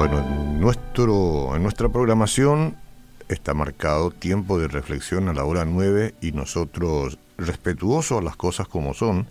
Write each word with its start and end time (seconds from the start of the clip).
Bueno, 0.00 0.20
en, 0.20 0.58
nuestro, 0.58 1.54
en 1.54 1.62
nuestra 1.62 1.90
programación 1.90 2.74
está 3.28 3.52
marcado 3.52 4.10
tiempo 4.10 4.58
de 4.58 4.66
reflexión 4.66 5.28
a 5.28 5.34
la 5.34 5.44
hora 5.44 5.66
9 5.66 6.14
y 6.22 6.32
nosotros, 6.32 7.18
respetuosos 7.36 8.18
a 8.18 8.22
las 8.22 8.34
cosas 8.34 8.66
como 8.66 8.94
son, 8.94 9.26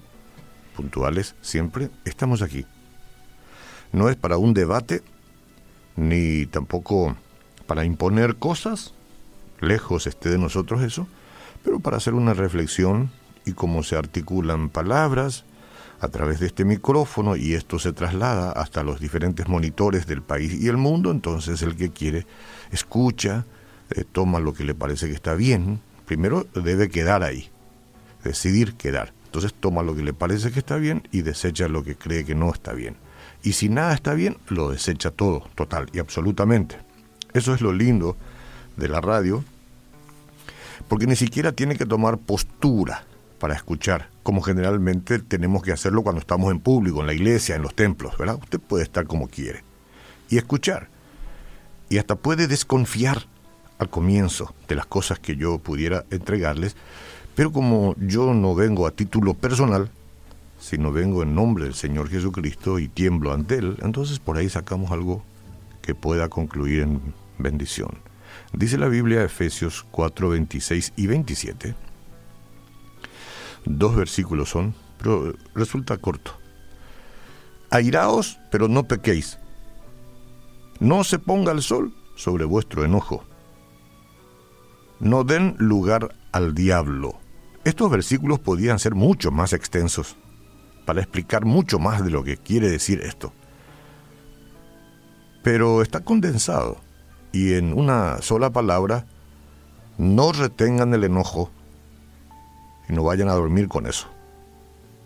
puntuales 0.75 1.33
siempre, 1.41 1.89
estamos 2.05 2.43
aquí. 2.43 2.67
No 3.93 4.09
es 4.09 4.15
para 4.15 4.37
un 4.37 4.53
debate, 4.53 5.01
ni 5.95 6.45
tampoco 6.45 7.15
para 7.65 7.83
imponer 7.83 8.35
cosas, 8.35 8.93
lejos 9.61 10.05
esté 10.05 10.29
de 10.29 10.37
nosotros 10.37 10.83
eso, 10.83 11.07
pero 11.63 11.79
para 11.79 11.97
hacer 11.97 12.13
una 12.13 12.35
reflexión 12.35 13.09
y 13.43 13.53
cómo 13.53 13.81
se 13.81 13.95
articulan 13.95 14.69
palabras 14.69 15.45
a 16.01 16.07
través 16.07 16.39
de 16.39 16.47
este 16.47 16.65
micrófono 16.65 17.35
y 17.35 17.53
esto 17.53 17.79
se 17.79 17.91
traslada 17.91 18.51
hasta 18.51 18.83
los 18.83 18.99
diferentes 18.99 19.47
monitores 19.47 20.07
del 20.07 20.21
país 20.21 20.53
y 20.53 20.67
el 20.67 20.77
mundo, 20.77 21.11
entonces 21.11 21.61
el 21.61 21.75
que 21.75 21.91
quiere 21.91 22.25
escucha, 22.71 23.45
eh, 23.91 24.03
toma 24.09 24.39
lo 24.39 24.53
que 24.53 24.63
le 24.63 24.75
parece 24.75 25.07
que 25.07 25.13
está 25.13 25.33
bien, 25.33 25.81
primero 26.05 26.47
debe 26.53 26.89
quedar 26.89 27.23
ahí, 27.23 27.49
decidir 28.23 28.75
quedar. 28.75 29.13
Entonces 29.25 29.53
toma 29.53 29.83
lo 29.83 29.95
que 29.95 30.01
le 30.01 30.13
parece 30.13 30.51
que 30.51 30.57
está 30.57 30.77
bien 30.77 31.07
y 31.11 31.21
desecha 31.21 31.67
lo 31.67 31.83
que 31.83 31.95
cree 31.95 32.25
que 32.25 32.33
no 32.33 32.51
está 32.51 32.73
bien. 32.73 32.95
Y 33.43 33.53
si 33.53 33.69
nada 33.69 33.93
está 33.93 34.13
bien, 34.13 34.37
lo 34.47 34.71
desecha 34.71 35.11
todo, 35.11 35.47
total 35.55 35.87
y 35.93 35.99
absolutamente. 35.99 36.77
Eso 37.33 37.53
es 37.53 37.61
lo 37.61 37.71
lindo 37.71 38.17
de 38.75 38.89
la 38.89 39.01
radio, 39.01 39.43
porque 40.87 41.05
ni 41.05 41.15
siquiera 41.15 41.51
tiene 41.51 41.75
que 41.75 41.85
tomar 41.85 42.17
postura 42.17 43.05
para 43.39 43.53
escuchar, 43.53 44.09
como 44.29 44.43
generalmente 44.43 45.17
tenemos 45.17 45.63
que 45.63 45.71
hacerlo 45.71 46.03
cuando 46.03 46.19
estamos 46.19 46.51
en 46.51 46.59
público, 46.59 46.99
en 47.01 47.07
la 47.07 47.15
iglesia, 47.15 47.55
en 47.55 47.63
los 47.63 47.73
templos, 47.73 48.15
¿verdad? 48.15 48.37
Usted 48.39 48.59
puede 48.59 48.83
estar 48.83 49.07
como 49.07 49.27
quiere 49.27 49.63
y 50.29 50.37
escuchar. 50.37 50.87
Y 51.89 51.97
hasta 51.97 52.15
puede 52.15 52.45
desconfiar 52.45 53.25
al 53.79 53.89
comienzo 53.89 54.53
de 54.67 54.75
las 54.75 54.85
cosas 54.85 55.17
que 55.17 55.35
yo 55.35 55.57
pudiera 55.57 56.05
entregarles, 56.11 56.75
pero 57.33 57.51
como 57.51 57.95
yo 57.97 58.35
no 58.35 58.53
vengo 58.53 58.85
a 58.85 58.91
título 58.91 59.33
personal, 59.33 59.89
sino 60.59 60.91
vengo 60.91 61.23
en 61.23 61.33
nombre 61.33 61.63
del 61.63 61.73
Señor 61.73 62.07
Jesucristo 62.07 62.77
y 62.77 62.87
tiemblo 62.87 63.33
ante 63.33 63.55
Él, 63.55 63.77
entonces 63.81 64.19
por 64.19 64.37
ahí 64.37 64.47
sacamos 64.47 64.91
algo 64.91 65.23
que 65.81 65.95
pueda 65.95 66.29
concluir 66.29 66.81
en 66.83 67.01
bendición. 67.39 67.97
Dice 68.53 68.77
la 68.77 68.89
Biblia 68.89 69.23
Efesios 69.23 69.87
4, 69.89 70.29
26 70.29 70.93
y 70.97 71.07
27. 71.07 71.88
Dos 73.65 73.95
versículos 73.95 74.49
son, 74.49 74.73
pero 74.97 75.33
resulta 75.53 75.97
corto. 75.97 76.31
Airaos, 77.69 78.39
pero 78.51 78.67
no 78.67 78.87
pequéis. 78.87 79.37
No 80.79 81.03
se 81.03 81.19
ponga 81.19 81.51
el 81.51 81.61
sol 81.61 81.93
sobre 82.15 82.45
vuestro 82.45 82.83
enojo. 82.83 83.23
No 84.99 85.23
den 85.23 85.55
lugar 85.59 86.15
al 86.31 86.53
diablo. 86.53 87.19
Estos 87.63 87.89
versículos 87.91 88.39
podían 88.39 88.79
ser 88.79 88.95
mucho 88.95 89.31
más 89.31 89.53
extensos 89.53 90.15
para 90.85 91.01
explicar 91.01 91.45
mucho 91.45 91.77
más 91.77 92.03
de 92.03 92.09
lo 92.09 92.23
que 92.23 92.37
quiere 92.37 92.69
decir 92.69 93.01
esto. 93.01 93.31
Pero 95.43 95.81
está 95.81 95.99
condensado 95.99 96.77
y 97.31 97.53
en 97.53 97.73
una 97.73 98.21
sola 98.21 98.49
palabra, 98.49 99.05
no 99.97 100.31
retengan 100.31 100.93
el 100.93 101.03
enojo 101.03 101.51
y 102.89 102.93
no 102.93 103.03
vayan 103.03 103.29
a 103.29 103.33
dormir 103.33 103.67
con 103.67 103.85
eso, 103.85 104.07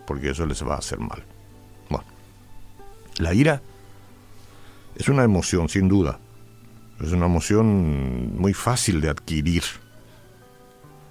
porque 0.08 0.32
eso 0.32 0.46
les 0.46 0.66
va 0.66 0.76
a 0.76 0.80
hacer 0.80 1.00
mal. 1.00 1.24
Bueno, 1.90 2.06
la 3.18 3.34
ira 3.34 3.62
es 4.96 5.10
una 5.10 5.24
emoción, 5.24 5.68
sin 5.70 5.90
duda, 5.90 6.20
es 7.02 7.12
una 7.12 7.26
emoción 7.26 8.38
muy 8.38 8.54
fácil 8.54 9.02
de 9.02 9.10
adquirir, 9.10 9.64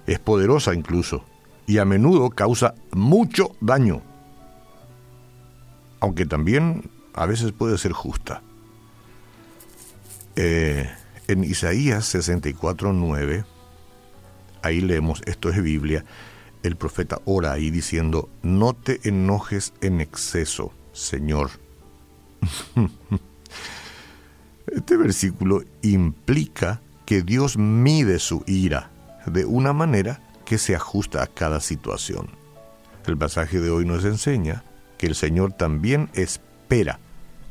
es 0.07 0.19
poderosa 0.19 0.73
incluso, 0.73 1.23
y 1.67 1.77
a 1.77 1.85
menudo 1.85 2.31
causa 2.31 2.73
mucho 2.91 3.55
daño, 3.61 4.01
aunque 5.99 6.25
también 6.25 6.89
a 7.13 7.25
veces 7.27 7.51
puede 7.51 7.77
ser 7.77 7.91
justa. 7.91 8.41
Eh, 10.35 10.89
en 11.27 11.43
Isaías 11.43 12.13
64.9, 12.15 13.45
ahí 14.63 14.81
leemos, 14.81 15.21
esto 15.25 15.49
es 15.49 15.61
Biblia, 15.61 16.03
el 16.63 16.77
profeta 16.77 17.19
ora 17.25 17.51
ahí 17.51 17.69
diciendo, 17.69 18.29
no 18.41 18.73
te 18.73 18.99
enojes 19.07 19.73
en 19.81 20.01
exceso, 20.01 20.71
Señor. 20.93 21.51
este 24.67 24.97
versículo 24.97 25.63
implica 25.81 26.81
que 27.05 27.21
Dios 27.21 27.57
mide 27.57 28.19
su 28.19 28.43
ira 28.47 28.89
de 29.25 29.45
una 29.45 29.73
manera 29.73 30.21
que 30.45 30.57
se 30.57 30.75
ajusta 30.75 31.21
a 31.21 31.27
cada 31.27 31.59
situación. 31.59 32.29
El 33.05 33.17
pasaje 33.17 33.59
de 33.59 33.69
hoy 33.69 33.85
nos 33.85 34.05
enseña 34.05 34.63
que 34.97 35.07
el 35.07 35.15
Señor 35.15 35.53
también 35.53 36.09
espera 36.13 36.99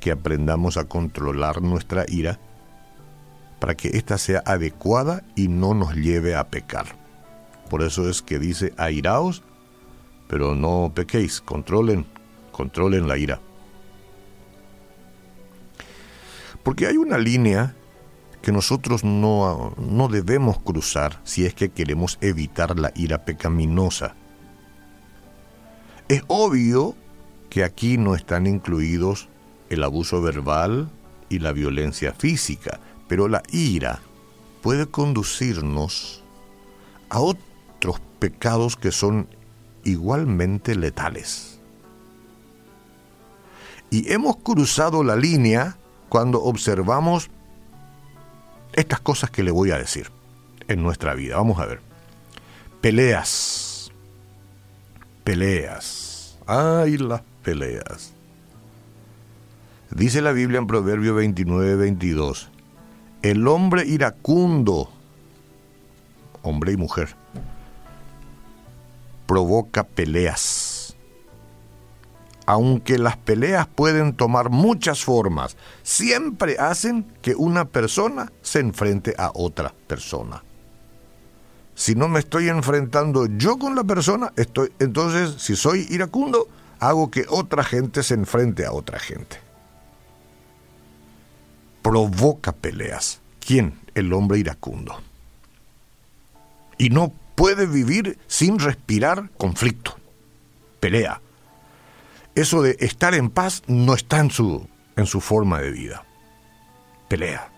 que 0.00 0.10
aprendamos 0.10 0.78
a 0.78 0.84
controlar 0.84 1.62
nuestra 1.62 2.04
ira 2.08 2.40
para 3.60 3.76
que 3.76 3.96
ésta 3.96 4.18
sea 4.18 4.42
adecuada 4.44 5.22
y 5.36 5.48
no 5.48 5.74
nos 5.74 5.94
lleve 5.94 6.34
a 6.34 6.48
pecar. 6.48 7.01
Por 7.70 7.82
eso 7.82 8.08
es 8.08 8.22
que 8.22 8.38
dice, 8.38 8.72
airaos, 8.76 9.42
pero 10.28 10.54
no 10.54 10.92
pequéis, 10.94 11.40
controlen, 11.40 12.06
controlen 12.52 13.08
la 13.08 13.18
ira. 13.18 13.40
Porque 16.62 16.86
hay 16.86 16.96
una 16.96 17.18
línea 17.18 17.74
que 18.40 18.52
nosotros 18.52 19.04
no, 19.04 19.74
no 19.78 20.08
debemos 20.08 20.58
cruzar 20.60 21.20
si 21.24 21.44
es 21.46 21.54
que 21.54 21.70
queremos 21.70 22.18
evitar 22.20 22.78
la 22.78 22.92
ira 22.94 23.24
pecaminosa. 23.24 24.14
Es 26.08 26.22
obvio 26.28 26.94
que 27.48 27.64
aquí 27.64 27.98
no 27.98 28.14
están 28.14 28.46
incluidos 28.46 29.28
el 29.70 29.84
abuso 29.84 30.20
verbal 30.22 30.90
y 31.28 31.38
la 31.38 31.52
violencia 31.52 32.12
física, 32.12 32.80
pero 33.08 33.28
la 33.28 33.42
ira 33.50 34.00
puede 34.62 34.86
conducirnos 34.86 36.22
a 37.08 37.20
otros 37.20 37.51
pecados 38.22 38.76
que 38.76 38.92
son 38.92 39.26
igualmente 39.82 40.76
letales. 40.76 41.58
Y 43.90 44.12
hemos 44.12 44.36
cruzado 44.36 45.02
la 45.02 45.16
línea 45.16 45.76
cuando 46.08 46.40
observamos 46.40 47.30
estas 48.74 49.00
cosas 49.00 49.28
que 49.30 49.42
le 49.42 49.50
voy 49.50 49.72
a 49.72 49.76
decir 49.76 50.12
en 50.68 50.84
nuestra 50.84 51.14
vida. 51.14 51.34
Vamos 51.34 51.58
a 51.58 51.66
ver. 51.66 51.80
Peleas. 52.80 53.90
Peleas. 55.24 56.38
Ay, 56.46 56.98
las 56.98 57.22
peleas. 57.42 58.12
Dice 59.90 60.22
la 60.22 60.30
Biblia 60.30 60.58
en 60.58 60.68
Proverbio 60.68 61.16
29, 61.16 61.74
22. 61.74 62.50
El 63.22 63.48
hombre 63.48 63.84
iracundo, 63.84 64.92
hombre 66.42 66.70
y 66.70 66.76
mujer, 66.76 67.16
provoca 69.26 69.84
peleas. 69.84 70.96
Aunque 72.44 72.98
las 72.98 73.16
peleas 73.16 73.68
pueden 73.68 74.14
tomar 74.14 74.50
muchas 74.50 75.04
formas, 75.04 75.56
siempre 75.82 76.58
hacen 76.58 77.04
que 77.22 77.34
una 77.34 77.64
persona 77.66 78.32
se 78.42 78.60
enfrente 78.60 79.14
a 79.16 79.30
otra 79.34 79.72
persona. 79.86 80.42
Si 81.74 81.94
no 81.94 82.08
me 82.08 82.18
estoy 82.18 82.48
enfrentando 82.48 83.26
yo 83.26 83.58
con 83.58 83.74
la 83.74 83.84
persona, 83.84 84.32
estoy, 84.36 84.72
entonces 84.78 85.40
si 85.40 85.56
soy 85.56 85.86
iracundo, 85.88 86.48
hago 86.80 87.10
que 87.10 87.24
otra 87.28 87.62
gente 87.62 88.02
se 88.02 88.14
enfrente 88.14 88.66
a 88.66 88.72
otra 88.72 88.98
gente 88.98 89.52
provoca 91.82 92.52
peleas. 92.52 93.20
¿Quién? 93.40 93.78
El 93.94 94.12
hombre 94.12 94.38
iracundo. 94.38 94.94
Y 96.78 96.88
no 96.88 97.12
puede 97.34 97.66
vivir 97.66 98.18
sin 98.26 98.58
respirar 98.58 99.30
conflicto, 99.36 99.96
pelea. 100.80 101.20
Eso 102.34 102.62
de 102.62 102.76
estar 102.80 103.14
en 103.14 103.30
paz 103.30 103.62
no 103.66 103.94
está 103.94 104.18
en 104.20 104.30
su, 104.30 104.66
en 104.96 105.06
su 105.06 105.20
forma 105.20 105.60
de 105.60 105.70
vida. 105.70 106.04
Pelea. 107.08 107.50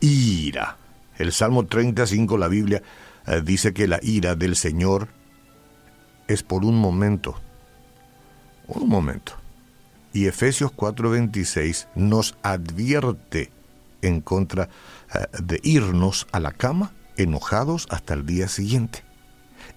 Ira. 0.00 0.76
El 1.18 1.32
Salmo 1.32 1.66
35, 1.66 2.38
la 2.38 2.48
Biblia, 2.48 2.82
eh, 3.26 3.42
dice 3.44 3.72
que 3.72 3.86
la 3.86 4.00
ira 4.02 4.34
del 4.34 4.56
Señor 4.56 5.08
es 6.28 6.42
por 6.42 6.64
un 6.64 6.78
momento. 6.78 7.40
Un 8.66 8.88
momento. 8.88 9.32
Y 10.12 10.26
Efesios 10.26 10.72
4:26 10.72 11.88
nos 11.94 12.36
advierte 12.42 13.50
en 14.02 14.20
contra 14.20 14.68
eh, 15.14 15.26
de 15.40 15.60
irnos 15.62 16.26
a 16.32 16.40
la 16.40 16.52
cama 16.52 16.92
enojados 17.16 17.86
hasta 17.90 18.14
el 18.14 18.26
día 18.26 18.48
siguiente. 18.48 19.04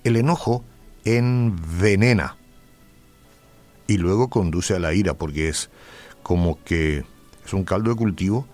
El 0.03 0.15
enojo 0.15 0.63
envenena 1.03 2.37
y 3.87 3.97
luego 3.97 4.29
conduce 4.29 4.75
a 4.75 4.79
la 4.79 4.93
ira 4.93 5.13
porque 5.13 5.49
es 5.49 5.69
como 6.23 6.63
que 6.63 7.05
es 7.45 7.53
un 7.53 7.63
caldo 7.63 7.91
de 7.91 7.95
cultivo 7.95 8.47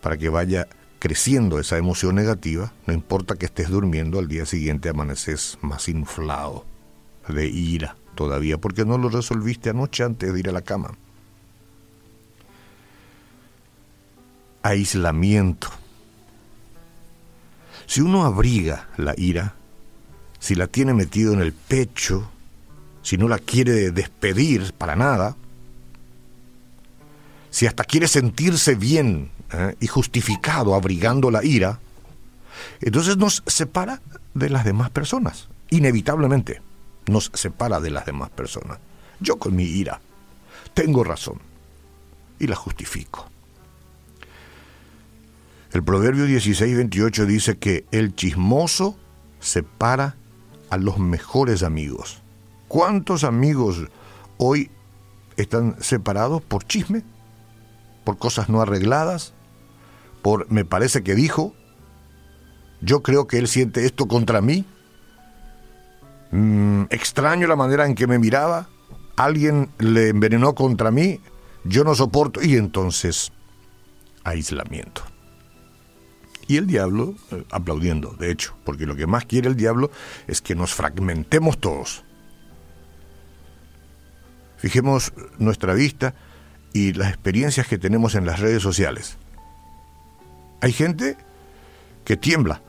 para 0.00 0.16
que 0.16 0.28
vaya 0.30 0.68
creciendo 0.98 1.58
esa 1.58 1.78
emoción 1.78 2.14
negativa, 2.14 2.72
no 2.86 2.92
importa 2.92 3.34
que 3.34 3.46
estés 3.46 3.70
durmiendo, 3.70 4.18
al 4.18 4.28
día 4.28 4.46
siguiente 4.46 4.88
amaneces 4.88 5.58
más 5.62 5.88
inflado 5.88 6.64
de 7.28 7.46
ira 7.48 7.96
todavía, 8.14 8.58
porque 8.58 8.84
no 8.84 8.98
lo 8.98 9.08
resolviste 9.08 9.70
anoche 9.70 10.04
antes 10.04 10.32
de 10.32 10.38
ir 10.38 10.48
a 10.48 10.52
la 10.52 10.62
cama. 10.62 10.92
Aislamiento. 14.62 15.68
Si 17.90 18.00
uno 18.00 18.24
abriga 18.24 18.86
la 18.98 19.14
ira, 19.16 19.56
si 20.38 20.54
la 20.54 20.68
tiene 20.68 20.94
metido 20.94 21.32
en 21.32 21.40
el 21.40 21.52
pecho, 21.52 22.30
si 23.02 23.16
no 23.16 23.26
la 23.26 23.40
quiere 23.40 23.90
despedir 23.90 24.72
para 24.74 24.94
nada, 24.94 25.34
si 27.50 27.66
hasta 27.66 27.82
quiere 27.82 28.06
sentirse 28.06 28.76
bien 28.76 29.32
¿eh? 29.52 29.74
y 29.80 29.88
justificado 29.88 30.76
abrigando 30.76 31.32
la 31.32 31.44
ira, 31.44 31.80
entonces 32.80 33.16
nos 33.16 33.42
separa 33.48 34.00
de 34.34 34.50
las 34.50 34.64
demás 34.64 34.90
personas, 34.90 35.48
inevitablemente 35.70 36.62
nos 37.08 37.32
separa 37.34 37.80
de 37.80 37.90
las 37.90 38.06
demás 38.06 38.30
personas. 38.30 38.78
Yo 39.18 39.40
con 39.40 39.56
mi 39.56 39.64
ira 39.64 40.00
tengo 40.74 41.02
razón 41.02 41.40
y 42.38 42.46
la 42.46 42.54
justifico. 42.54 43.28
El 45.72 45.84
Proverbio 45.84 46.26
16-28 46.26 47.26
dice 47.26 47.58
que 47.58 47.86
el 47.92 48.16
chismoso 48.16 48.96
separa 49.38 50.16
a 50.68 50.76
los 50.78 50.98
mejores 50.98 51.62
amigos. 51.62 52.22
¿Cuántos 52.66 53.22
amigos 53.22 53.86
hoy 54.36 54.70
están 55.36 55.76
separados 55.80 56.42
por 56.42 56.64
chisme? 56.64 57.04
¿Por 58.02 58.18
cosas 58.18 58.48
no 58.48 58.60
arregladas? 58.60 59.32
¿Por 60.22 60.50
me 60.50 60.64
parece 60.64 61.04
que 61.04 61.14
dijo? 61.14 61.54
Yo 62.80 63.02
creo 63.02 63.28
que 63.28 63.38
él 63.38 63.46
siente 63.46 63.86
esto 63.86 64.08
contra 64.08 64.40
mí. 64.40 64.64
Mm, 66.32 66.84
extraño 66.90 67.46
la 67.46 67.56
manera 67.56 67.86
en 67.86 67.94
que 67.94 68.08
me 68.08 68.18
miraba. 68.18 68.68
Alguien 69.16 69.70
le 69.78 70.08
envenenó 70.08 70.54
contra 70.56 70.90
mí. 70.90 71.20
Yo 71.62 71.84
no 71.84 71.94
soporto. 71.94 72.42
Y 72.42 72.56
entonces, 72.56 73.32
aislamiento. 74.24 75.02
Y 76.50 76.56
el 76.56 76.66
diablo 76.66 77.14
eh, 77.30 77.44
aplaudiendo, 77.52 78.16
de 78.18 78.32
hecho, 78.32 78.56
porque 78.64 78.84
lo 78.84 78.96
que 78.96 79.06
más 79.06 79.24
quiere 79.24 79.46
el 79.46 79.54
diablo 79.54 79.92
es 80.26 80.42
que 80.42 80.56
nos 80.56 80.74
fragmentemos 80.74 81.60
todos. 81.60 82.02
Fijemos 84.56 85.12
nuestra 85.38 85.74
vista 85.74 86.12
y 86.72 86.92
las 86.92 87.10
experiencias 87.10 87.68
que 87.68 87.78
tenemos 87.78 88.16
en 88.16 88.26
las 88.26 88.40
redes 88.40 88.64
sociales. 88.64 89.16
Hay 90.60 90.72
gente 90.72 91.16
que 92.04 92.16
tiembla 92.16 92.60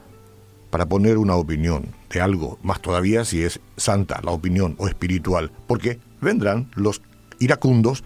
para 0.70 0.86
poner 0.86 1.18
una 1.18 1.34
opinión 1.34 1.88
de 2.12 2.22
algo, 2.22 2.60
más 2.62 2.84
todavía 2.84 3.26
si 3.26 3.42
es 3.42 3.62
santa 3.78 4.22
la 4.24 4.30
opinión 4.30 4.76
o 4.78 4.90
espiritual, 4.90 5.52
porque 5.66 6.00
vendrán 6.22 6.70
los 6.76 7.02
iracundos, 7.40 8.04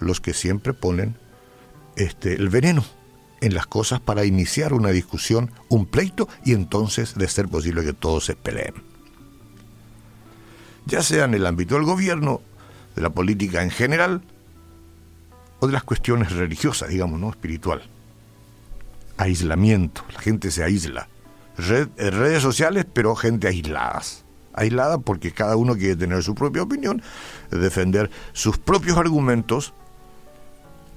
los 0.00 0.22
que 0.22 0.32
siempre 0.32 0.72
ponen 0.72 1.16
este, 1.96 2.32
el 2.32 2.48
veneno 2.48 2.82
en 3.40 3.54
las 3.54 3.66
cosas 3.66 4.00
para 4.00 4.24
iniciar 4.24 4.72
una 4.72 4.90
discusión, 4.90 5.50
un 5.68 5.86
pleito 5.86 6.28
y 6.44 6.52
entonces 6.52 7.14
de 7.14 7.28
ser 7.28 7.48
posible 7.48 7.84
que 7.84 7.92
todos 7.92 8.24
se 8.24 8.36
peleen. 8.36 8.74
Ya 10.86 11.02
sea 11.02 11.24
en 11.24 11.34
el 11.34 11.46
ámbito 11.46 11.74
del 11.74 11.84
gobierno, 11.84 12.40
de 12.96 13.02
la 13.02 13.10
política 13.10 13.62
en 13.62 13.70
general 13.70 14.22
o 15.60 15.66
de 15.66 15.72
las 15.72 15.84
cuestiones 15.84 16.32
religiosas, 16.32 16.88
digamos, 16.88 17.20
¿no? 17.20 17.30
Espiritual. 17.30 17.82
Aislamiento, 19.16 20.04
la 20.14 20.20
gente 20.20 20.50
se 20.50 20.64
aísla. 20.64 21.08
Eh, 21.58 21.86
redes 22.10 22.42
sociales, 22.42 22.86
pero 22.92 23.14
gente 23.16 23.48
aisladas. 23.48 24.24
Aislada 24.54 24.98
porque 24.98 25.32
cada 25.32 25.56
uno 25.56 25.76
quiere 25.76 25.96
tener 25.96 26.22
su 26.22 26.34
propia 26.34 26.62
opinión, 26.62 27.02
defender 27.50 28.10
sus 28.32 28.58
propios 28.58 28.96
argumentos 28.96 29.74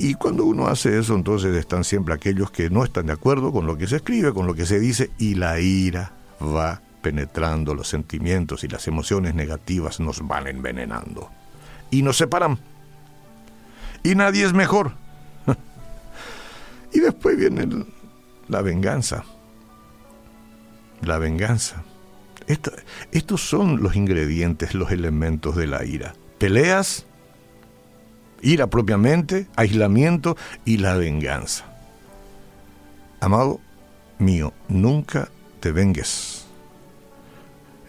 y 0.03 0.15
cuando 0.15 0.45
uno 0.45 0.65
hace 0.65 0.97
eso, 0.97 1.13
entonces 1.13 1.55
están 1.55 1.83
siempre 1.83 2.15
aquellos 2.15 2.49
que 2.49 2.71
no 2.71 2.83
están 2.83 3.05
de 3.05 3.13
acuerdo 3.13 3.51
con 3.51 3.67
lo 3.67 3.77
que 3.77 3.85
se 3.85 3.97
escribe, 3.97 4.33
con 4.33 4.47
lo 4.47 4.55
que 4.55 4.65
se 4.65 4.79
dice, 4.79 5.11
y 5.19 5.35
la 5.35 5.59
ira 5.59 6.13
va 6.41 6.81
penetrando 7.03 7.75
los 7.75 7.87
sentimientos 7.89 8.63
y 8.63 8.67
las 8.67 8.87
emociones 8.87 9.35
negativas 9.35 9.99
nos 9.99 10.27
van 10.27 10.47
envenenando. 10.47 11.29
Y 11.91 12.01
nos 12.01 12.17
separan. 12.17 12.57
Y 14.01 14.15
nadie 14.15 14.43
es 14.43 14.53
mejor. 14.53 14.93
y 16.93 16.99
después 16.99 17.37
viene 17.37 17.67
la 18.47 18.63
venganza. 18.63 19.23
La 21.01 21.19
venganza. 21.19 21.83
estos 23.11 23.41
son 23.41 23.83
los 23.83 23.95
ingredientes, 23.95 24.73
los 24.73 24.91
elementos 24.91 25.55
de 25.55 25.67
la 25.67 25.85
ira. 25.85 26.15
Peleas, 26.39 27.05
ira 28.41 28.67
propiamente, 28.67 29.47
aislamiento 29.55 30.37
y 30.65 30.77
la 30.77 30.95
venganza. 30.95 31.65
Amado 33.19 33.59
mío, 34.19 34.53
nunca 34.67 35.29
te 35.59 35.71
vengues. 35.71 36.45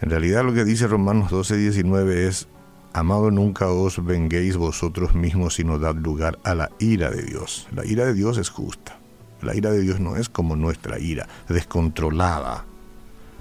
En 0.01 0.09
realidad 0.09 0.43
lo 0.43 0.53
que 0.53 0.65
dice 0.65 0.87
Romanos 0.87 1.31
12, 1.31 1.57
19 1.57 2.27
es, 2.27 2.47
Amado, 2.95 3.31
nunca 3.31 3.71
os 3.71 4.05
venguéis 4.05 4.55
vosotros 4.55 5.15
mismos, 5.15 5.55
sino 5.55 5.79
dad 5.79 5.95
lugar 5.95 6.37
a 6.43 6.53
la 6.53 6.69
ira 6.77 7.09
de 7.09 7.23
Dios. 7.23 7.67
La 7.73 7.83
ira 7.87 8.05
de 8.05 8.13
Dios 8.13 8.37
es 8.37 8.51
justa. 8.51 8.99
La 9.41 9.55
ira 9.55 9.71
de 9.71 9.81
Dios 9.81 9.99
no 9.99 10.15
es 10.15 10.29
como 10.29 10.55
nuestra 10.55 10.99
ira, 10.99 11.27
descontrolada, 11.49 12.65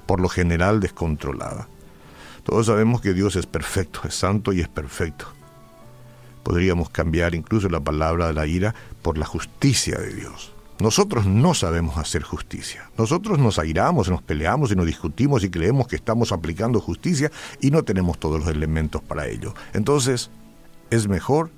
por 0.06 0.20
lo 0.20 0.31
general 0.31 0.81
descontrolada. 0.81 1.69
Todos 2.44 2.64
sabemos 2.64 3.03
que 3.03 3.12
Dios 3.12 3.37
es 3.37 3.44
perfecto, 3.44 4.00
es 4.09 4.14
santo 4.14 4.55
y 4.55 4.61
es 4.61 4.69
perfecto. 4.69 5.26
Podríamos 6.43 6.91
cambiar 6.91 7.35
incluso 7.35 7.69
la 7.69 7.81
palabra 7.81 8.29
de 8.29 8.35
la 8.35 8.47
ira 8.47 8.75
por 9.03 9.19
la 9.19 9.27
justicia 9.27 9.99
de 9.99 10.15
Dios. 10.15 10.53
Nosotros 10.79 11.27
no 11.27 11.55
sabemos 11.55 11.97
hacer 11.97 12.23
justicia. 12.23 12.91
Nosotros 12.99 13.39
nos 13.39 13.59
airamos, 13.59 14.09
nos 14.09 14.23
peleamos 14.23 14.73
y 14.73 14.77
nos 14.77 14.87
discutimos 14.87 15.44
y 15.44 15.50
creemos 15.50 15.87
que 15.87 15.97
estamos 15.97 16.33
aplicando 16.33 16.81
justicia 16.81 17.31
y 17.61 17.71
no 17.71 17.85
tenemos 17.85 18.19
todos 18.19 18.41
los 18.41 18.49
elementos 18.49 19.00
para 19.00 19.29
ello. 19.29 19.55
Entonces, 19.75 20.31
es 20.91 21.06
mejor 21.06 21.50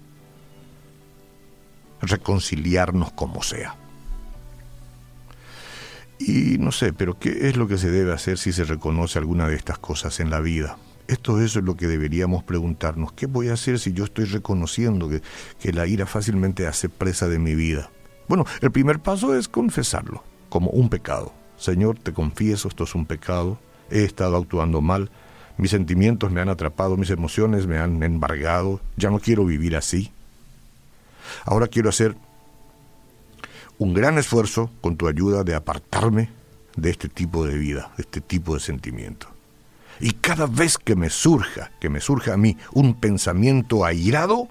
reconciliarnos 2.03 3.13
como 3.13 3.43
sea. 3.43 3.77
Y 6.19 6.59
no 6.59 6.71
sé, 6.73 6.93
pero 6.93 7.19
¿qué 7.19 7.49
es 7.49 7.57
lo 7.57 7.67
que 7.67 7.79
se 7.79 7.91
debe 7.91 8.13
hacer 8.13 8.39
si 8.39 8.53
se 8.53 8.65
reconoce 8.65 9.19
alguna 9.19 9.49
de 9.49 9.57
estas 9.57 9.79
cosas 9.79 10.21
en 10.21 10.31
la 10.31 10.41
vida? 10.41 10.77
Esto 11.07 11.41
es 11.41 11.55
lo 11.57 11.77
que 11.77 11.87
deberíamos 11.87 12.45
preguntarnos. 12.45 13.13
¿Qué 13.13 13.27
voy 13.27 13.49
a 13.49 13.55
hacer 13.55 13.79
si 13.79 13.93
yo 13.93 14.05
estoy 14.05 14.25
reconociendo 14.25 15.11
que, 15.11 15.73
la 15.73 15.87
ira 15.87 16.07
fácilmente 16.07 16.67
hace 16.67 16.89
presa 16.89 17.29
de 17.29 17.39
mi 17.39 17.55
vida? 17.55 17.91
Bueno, 18.27 18.47
el 18.63 18.71
primer 18.71 19.01
paso 19.01 19.37
es 19.37 19.49
confesarlo 19.49 20.25
como 20.49 20.71
un 20.71 20.89
pecado. 20.89 21.33
Señor, 21.59 21.99
te 21.99 22.13
confieso, 22.13 22.69
esto 22.69 22.85
es 22.85 22.95
un 22.95 23.05
pecado, 23.05 23.59
he 23.91 24.05
estado 24.05 24.37
actuando 24.37 24.81
mal, 24.81 25.11
mis 25.59 25.71
sentimientos 25.71 26.33
me 26.33 26.41
han 26.41 26.49
atrapado, 26.49 26.97
mis 26.97 27.11
emociones 27.11 27.67
me 27.67 27.79
han 27.79 28.03
embargado, 28.03 28.81
ya 28.97 29.11
no 29.11 29.21
quiero 29.21 29.45
vivir 29.45 29.77
así. 29.77 30.11
Ahora 31.45 31.69
quiero 31.69 31.91
hacer 31.91 32.17
un 33.79 33.93
gran 33.93 34.19
esfuerzo 34.19 34.71
con 34.81 34.97
tu 34.97 35.07
ayuda 35.07 35.45
de 35.45 35.55
apartarme 35.55 36.31
de 36.77 36.91
este 36.91 37.09
tipo 37.09 37.47
de 37.47 37.59
vida, 37.59 37.93
de 37.97 38.03
este 38.03 38.21
tipo 38.21 38.55
de 38.55 38.61
sentimiento. 38.61 39.34
Y 40.01 40.13
cada 40.13 40.47
vez 40.47 40.79
que 40.79 40.97
me 40.97 41.11
surja, 41.11 41.71
que 41.81 41.89
me 41.89 42.01
surja 42.01 42.35
a 42.35 42.37
mí 42.37 42.57
un 42.73 42.95
pensamiento 42.95 43.85
airado, 43.85 44.49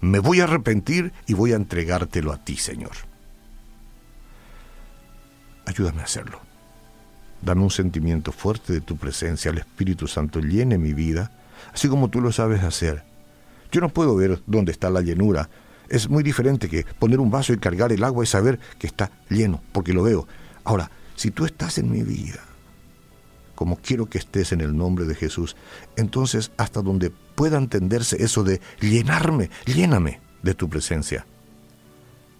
me 0.00 0.18
voy 0.18 0.40
a 0.40 0.44
arrepentir 0.44 1.12
y 1.26 1.34
voy 1.34 1.52
a 1.52 1.56
entregártelo 1.56 2.32
a 2.32 2.38
ti, 2.38 2.56
Señor. 2.56 2.92
Ayúdame 5.66 6.02
a 6.02 6.04
hacerlo. 6.04 6.40
Dame 7.42 7.62
un 7.62 7.70
sentimiento 7.70 8.32
fuerte 8.32 8.72
de 8.72 8.80
tu 8.80 8.96
presencia, 8.96 9.50
el 9.50 9.58
Espíritu 9.58 10.06
Santo 10.06 10.40
llene 10.40 10.78
mi 10.78 10.92
vida, 10.92 11.30
así 11.72 11.88
como 11.88 12.08
tú 12.08 12.20
lo 12.20 12.32
sabes 12.32 12.62
hacer. 12.62 13.04
Yo 13.70 13.80
no 13.80 13.88
puedo 13.88 14.16
ver 14.16 14.42
dónde 14.46 14.72
está 14.72 14.90
la 14.90 15.00
llenura. 15.00 15.48
Es 15.88 16.08
muy 16.08 16.22
diferente 16.22 16.68
que 16.68 16.84
poner 16.98 17.20
un 17.20 17.30
vaso 17.30 17.52
y 17.52 17.58
cargar 17.58 17.92
el 17.92 18.04
agua 18.04 18.24
y 18.24 18.26
saber 18.26 18.58
que 18.78 18.86
está 18.86 19.10
lleno, 19.28 19.62
porque 19.72 19.92
lo 19.92 20.02
veo. 20.02 20.26
Ahora, 20.64 20.90
si 21.14 21.30
tú 21.30 21.44
estás 21.44 21.78
en 21.78 21.90
mi 21.90 22.02
vida, 22.02 22.40
como 23.56 23.76
quiero 23.76 24.06
que 24.06 24.18
estés 24.18 24.52
en 24.52 24.60
el 24.60 24.76
nombre 24.76 25.06
de 25.06 25.16
Jesús. 25.16 25.56
Entonces, 25.96 26.52
hasta 26.56 26.82
donde 26.82 27.10
pueda 27.10 27.58
entenderse 27.58 28.22
eso 28.22 28.44
de 28.44 28.60
llenarme, 28.80 29.50
lléname 29.64 30.20
de 30.44 30.54
tu 30.54 30.68
presencia. 30.68 31.26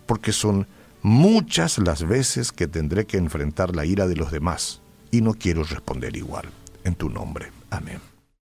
Porque 0.07 0.31
son 0.31 0.69
muchas 1.03 1.79
las 1.79 2.07
veces 2.07 2.53
que 2.53 2.69
tendré 2.69 3.07
que 3.07 3.17
enfrentar 3.17 3.75
la 3.75 3.85
ira 3.85 4.07
de 4.07 4.15
los 4.15 4.31
demás 4.31 4.81
y 5.11 5.23
no 5.23 5.35
quiero 5.35 5.65
responder 5.65 6.17
igual. 6.17 6.47
En 6.85 6.95
tu 6.95 7.11
nombre. 7.11 7.51
Amén. 7.71 8.16